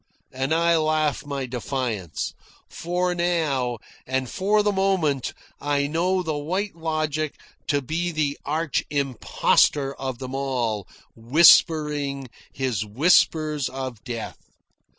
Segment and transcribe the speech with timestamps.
[0.31, 2.33] And I laugh my defiance;
[2.67, 3.77] for now,
[4.07, 7.35] and for the moment, I know the White Logic
[7.67, 14.39] to be the arch impostor of them all, whispering his whispers of death.